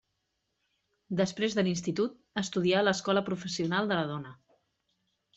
[1.17, 4.33] Després de l'institut, estudià a l'Escola Professional de la Dona.